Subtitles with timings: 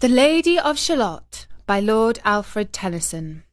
[0.00, 3.44] The Lady of Shalott by Lord Alfred Tennyson.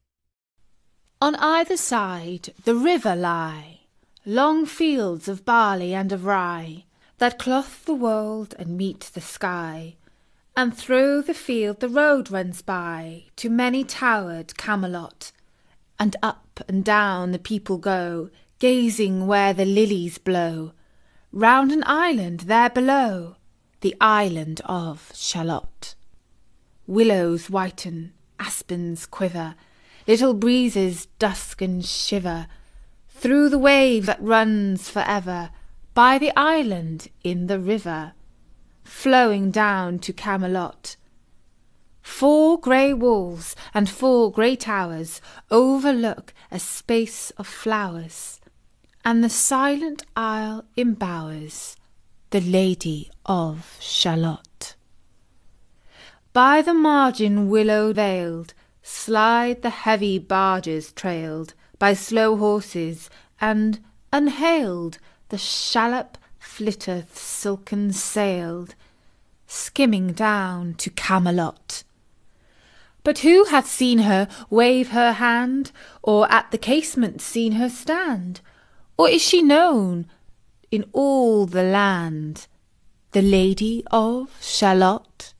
[1.19, 3.81] On either side the river lie,
[4.25, 6.85] long fields of barley and of rye,
[7.17, 9.97] that cloth the wold and meet the sky.
[10.55, 15.33] And through the field the road runs by to many towered Camelot,
[15.99, 18.29] and up and down the people go,
[18.59, 20.71] gazing where the lilies blow,
[21.33, 23.35] round an island there below,
[23.81, 25.95] the island of Shalott.
[26.87, 29.55] Willows whiten, aspens quiver,
[30.07, 32.47] little breezes dusk and shiver,
[33.09, 35.51] through the wave that runs for ever,
[35.93, 38.13] by the island in the river
[38.87, 40.95] flowing down to Camelot.
[42.01, 45.19] Four grey walls and four grey towers
[45.51, 48.39] overlook a space of flowers,
[49.03, 51.75] and the silent isle embowers
[52.29, 54.76] the Lady of Shalott.
[56.37, 63.09] By the margin willow veiled slide the heavy barges trailed by slow horses,
[63.41, 63.79] and
[64.13, 64.99] unhailed
[65.29, 68.75] the shallop flitteth silken sailed,
[69.47, 71.83] skimming down to Camelot.
[73.03, 75.71] But who hath seen her wave her hand,
[76.03, 78.41] or at the casement seen her stand?
[78.95, 80.05] Or is she known
[80.69, 82.45] in all the land,
[83.13, 85.33] the Lady of Shalott?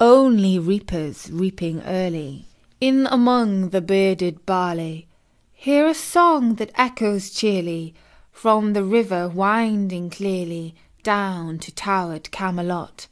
[0.00, 2.44] Only reapers reaping early,
[2.80, 5.08] in among the bearded barley,
[5.52, 7.94] hear a song that echoes cheerly
[8.30, 13.08] from the river winding clearly down to towered Camelot.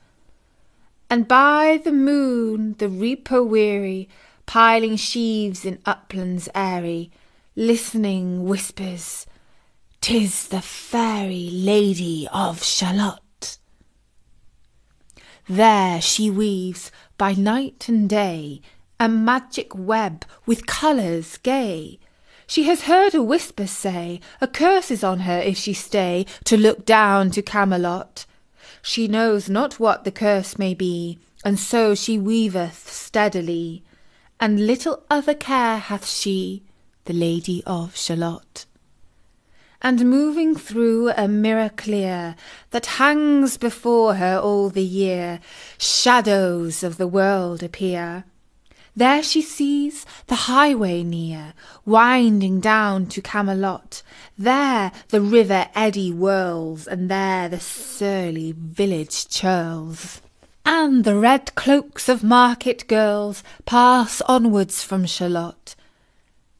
[1.10, 4.08] And by the moon the reaper weary,
[4.46, 7.10] piling sheaves in uplands airy,
[7.56, 9.26] listening whispers,
[10.00, 13.25] "'Tis the fairy lady of Shalott."
[15.48, 18.60] There she weaves by night and day
[18.98, 21.98] a magic web with colours gay
[22.46, 26.56] she has heard a whisper say, A curse is on her if she stay To
[26.56, 28.24] look down to Camelot.
[28.82, 33.82] She knows not what the curse may be, And so she weaveth steadily,
[34.38, 36.62] And little other care hath she,
[37.06, 38.65] The Lady of Shalott.
[39.82, 42.34] And moving through a mirror clear,
[42.70, 45.40] That hangs before her all the year,
[45.78, 48.24] Shadows of the world appear.
[48.96, 51.52] There she sees the highway near,
[51.84, 54.02] winding down to Camelot.
[54.38, 60.22] There the river eddy whirls, and there the surly village churls.
[60.64, 65.76] And the red cloaks of market girls pass onwards from Shalott.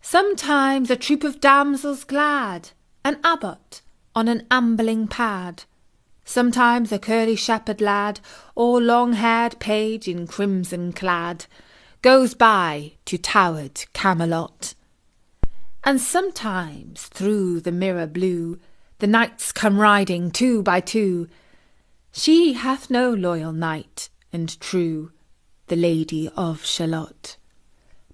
[0.02, 2.70] Sometimes a troop of damsels glad,
[3.06, 3.82] an abbot
[4.16, 5.62] on an ambling pad.
[6.24, 8.18] Sometimes a curly shepherd lad,
[8.56, 11.46] or long-haired page in crimson clad
[12.02, 14.74] goes by to towered Camelot.
[15.84, 18.58] And sometimes through the mirror blue
[18.98, 21.28] the knights come riding two by two.
[22.10, 25.12] She hath no loyal knight and true,
[25.68, 27.36] the Lady of Shalott.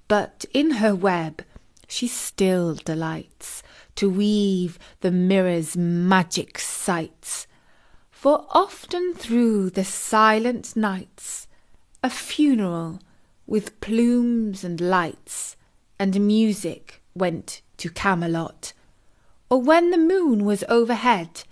[0.07, 1.45] But in her web
[1.89, 3.63] she still delights
[4.03, 7.47] to weave the mirror's magic sights.
[8.11, 11.47] For often through the silent nights
[12.03, 12.99] a funeral
[13.47, 15.57] with plumes and lights
[16.01, 18.73] and music went to Camelot.
[19.49, 21.45] Or when the moon was overhead,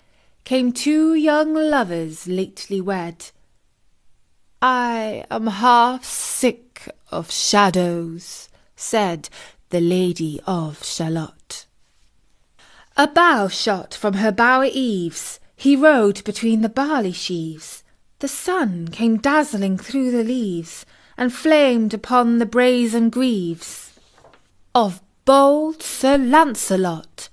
[0.42, 3.30] came two young lovers lately wed.
[4.60, 9.28] I am half sick of shadows, said
[9.68, 11.66] the Lady of Shalott.
[12.96, 17.82] A bough shot from her bower eaves, he rode between the barley sheaves.
[18.18, 20.84] The sun came dazzling through the leaves,
[21.16, 23.90] and flamed upon the brazen greaves
[24.74, 27.28] of bold Sir Lancelot.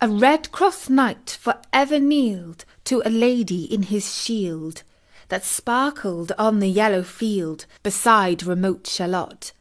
[0.00, 4.82] A red cross knight for ever kneeled to a lady in his shield
[5.28, 9.52] that sparkled on the yellow field beside remote Shalott.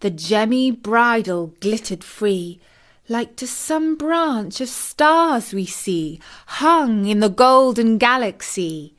[0.00, 2.60] The gemmy bridle glittered free,
[3.10, 8.94] like to some branch of stars we see hung in the golden galaxy.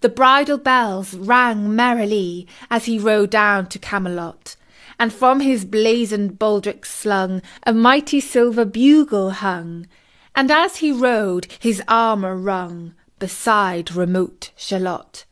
[0.00, 4.56] The bridal bells rang merrily as he rode down to Camelot,
[4.98, 9.86] and from his blazoned baldric slung a mighty silver bugle hung,
[10.34, 15.24] and as he rode his armour rung beside remote Shalott.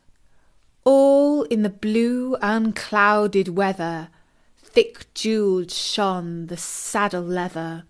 [0.83, 4.09] All in the blue unclouded weather,
[4.63, 7.83] thick jewelled shone the saddle leather,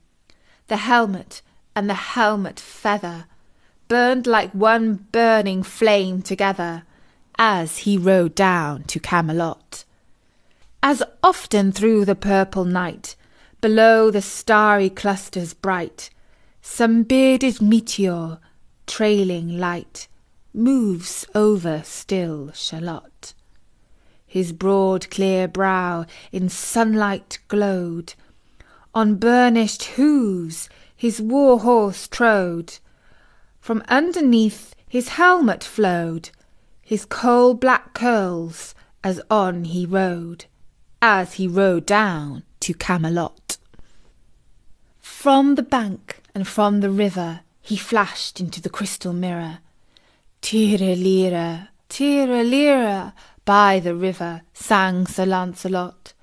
[0.72, 1.42] the helmet
[1.76, 3.26] and the helmet feather
[3.90, 6.84] burned like one burning flame together,
[7.38, 9.84] as he rode down to Camelot.
[10.82, 13.18] As often through the purple night,
[13.60, 16.10] below the starry clusters bright,
[16.62, 18.40] some bearded meteor,
[18.88, 20.08] trailing light,
[20.54, 23.34] moves over still Shalott.
[24.26, 28.14] His broad clear brow in sunlight glowed,
[28.94, 32.78] on burnished hooves his war horse trode,
[33.60, 36.30] from underneath his helmet flowed,
[36.82, 40.46] his coal black curls as on he rode,
[41.02, 43.58] as he rode down to Camelot.
[45.00, 49.60] From the bank and from the river he flashed into the crystal mirror.
[50.42, 53.14] Tira lira, tira lira,
[53.46, 56.14] by the river sang Sir Lancelot.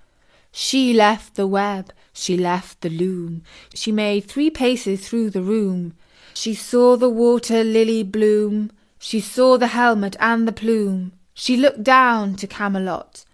[0.60, 5.94] She left the web, she left the loom, she made three paces through the room.
[6.34, 11.12] She saw the water lily bloom, she saw the helmet and the plume.
[11.32, 13.25] She looked down to Camelot.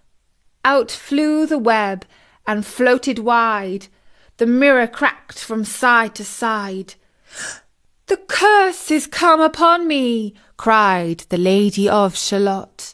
[0.66, 2.04] Out flew the web
[2.46, 3.86] and floated wide.
[4.36, 6.92] The mirror cracked from side to side.
[8.04, 12.92] The curse is come upon me, cried the Lady of Shalott.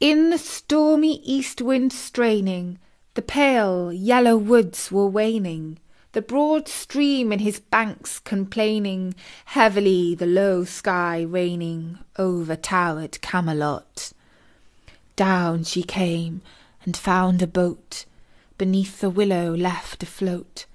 [0.00, 2.80] In the stormy east wind straining,
[3.18, 5.76] the pale yellow woods were waning,
[6.12, 9.12] the broad stream in his banks complaining,
[9.46, 14.12] heavily the low sky raining over towered Camelot.
[15.16, 16.42] Down she came
[16.84, 18.04] and found a boat.
[18.56, 20.66] Beneath the willow left afloat,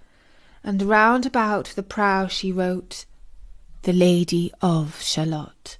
[0.65, 3.05] and round about the prow she wrote,
[3.83, 5.77] The Lady of Shalott.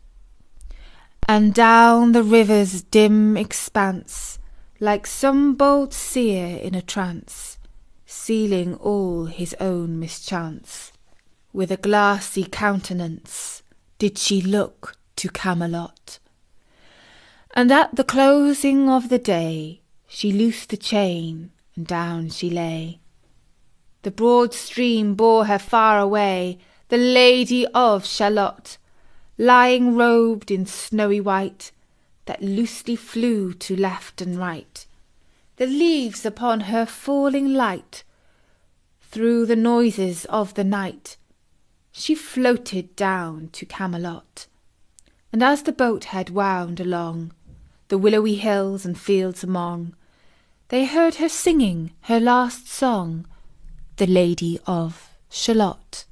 [1.28, 4.40] And down the river's dim expanse,
[4.84, 7.58] like some bold seer in a trance,
[8.06, 10.92] sealing all his own mischance.
[11.54, 13.64] With a glassy countenance
[13.98, 16.20] did she look to Camelot.
[17.56, 23.00] And at the closing of the day she loosed the chain, and down she lay.
[24.02, 26.58] The broad stream bore her far away,
[26.90, 28.78] the Lady of Shalott,
[29.38, 31.72] lying robed in snowy white,
[32.26, 34.86] that loosely flew to left and right.
[35.58, 38.04] The leaves upon her falling light,
[39.02, 41.18] through the noises of the night,
[41.92, 44.48] she floated down to Camelot.
[45.32, 47.34] And as the boat head wound along
[47.90, 49.96] the willowy hills and fields among,
[50.70, 53.28] they heard her singing her last song,
[53.98, 56.06] the Lady of Shalott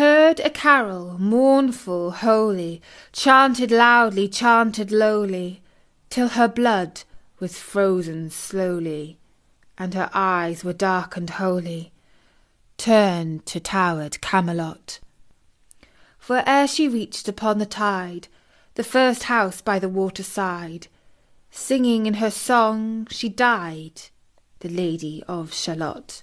[0.00, 2.80] heard a carol, mournful, holy,
[3.12, 5.60] chanted loudly, chanted lowly,
[6.08, 7.02] till her blood
[7.38, 9.18] was frozen slowly,
[9.76, 11.92] and her eyes were darkened wholly,
[12.78, 15.00] turned to towered Camelot.
[16.18, 18.28] For ere she reached upon the tide
[18.76, 20.86] the first house by the water side,
[21.50, 24.00] singing in her song she died,
[24.60, 26.22] the Lady of Shalott,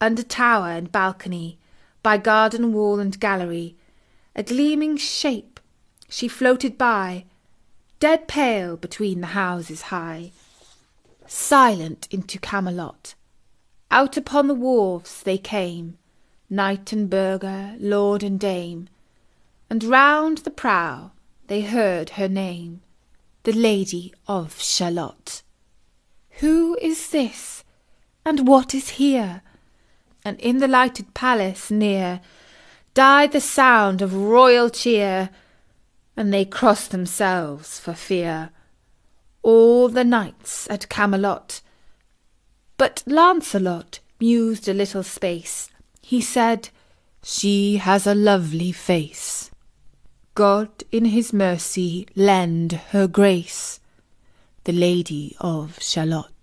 [0.00, 1.60] under tower and balcony,
[2.04, 3.74] by garden wall and gallery,
[4.36, 5.58] a gleaming shape,
[6.08, 7.24] she floated by,
[7.98, 10.30] dead pale between the houses high.
[11.26, 13.14] Silent into Camelot,
[13.90, 15.96] out upon the wharves they came,
[16.50, 18.86] knight and burgher, lord and dame,
[19.70, 21.10] and round the prow
[21.46, 22.82] they heard her name,
[23.44, 25.40] the Lady of Shalott.
[26.40, 27.64] Who is this,
[28.26, 29.40] and what is here?
[30.24, 32.20] And in the lighted palace near
[32.94, 35.30] died the sound of royal cheer,
[36.16, 38.50] and they crossed themselves for fear,
[39.42, 41.60] all the knights at Camelot.
[42.76, 45.70] But Lancelot mused a little space.
[46.00, 46.70] He said,
[47.22, 49.50] She has a lovely face.
[50.34, 53.80] God in his mercy lend her grace,
[54.64, 56.33] the Lady of Shalott.